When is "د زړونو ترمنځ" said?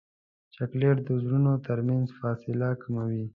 1.07-2.07